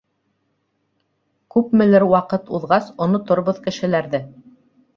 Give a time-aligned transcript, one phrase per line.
[1.57, 4.27] —Күпмелер ваҡыт уҙғас оноторбоҙ кешеләрҙе.